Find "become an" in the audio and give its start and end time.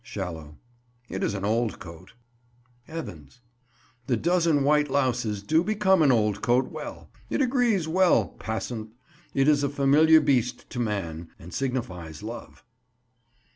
5.63-6.11